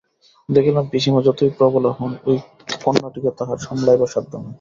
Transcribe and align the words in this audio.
দেখিলাম, 0.49 0.85
পিসিমা 0.91 1.19
যতই 1.27 1.51
প্রবলা 1.57 1.91
হউন 1.97 2.11
এই 2.25 2.37
কন্যাটিকে 2.81 3.29
তাঁহার 3.37 3.59
সামলাইবার 3.65 4.11
সাধ্য 4.13 4.31
নাই। 4.35 4.49